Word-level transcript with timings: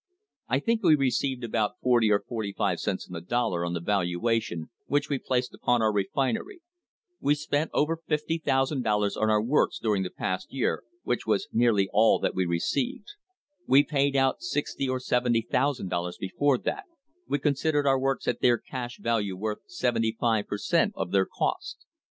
I 0.47 0.57
think 0.59 0.81
we 0.81 0.95
received 0.95 1.43
about 1.43 1.75
forty 1.79 2.09
or 2.09 2.19
forty 2.27 2.55
five 2.57 2.79
cents 2.79 3.07
on 3.07 3.13
the 3.13 3.21
dollar 3.21 3.63
on 3.63 3.73
the 3.73 3.79
valuation 3.79 4.71
which 4.87 5.09
we 5.09 5.19
placed 5.19 5.53
upon 5.53 5.83
our 5.83 5.93
refinery. 5.93 6.61
We 7.19 7.33
had 7.33 7.37
spent 7.37 7.71
over 7.71 7.99
#50,000 8.09 8.81
on 8.87 9.29
our 9.29 9.43
works 9.43 9.77
during 9.77 10.01
the 10.01 10.09
past 10.09 10.51
year, 10.51 10.81
which 11.03 11.27
was 11.27 11.49
nearly 11.53 11.87
all 11.93 12.17
that 12.17 12.33
we 12.33 12.45
received. 12.47 13.09
We 13.67 13.81
had 13.81 13.89
paid 13.89 14.15
out 14.15 14.39
#60,000 14.39 14.89
or 14.89 14.97
#70,000 14.99 16.17
before 16.17 16.57
that; 16.57 16.85
we 17.27 17.37
con 17.37 17.53
sidered 17.53 17.85
our 17.85 17.99
works 17.99 18.27
at 18.27 18.41
their 18.41 18.57
cash 18.57 18.97
value 18.97 19.37
worth 19.37 19.59
seventy 19.67 20.17
five 20.19 20.47
per 20.47 20.57
cent, 20.57 20.93
of 20.95 21.11
their 21.11 21.27
cost. 21.27 21.85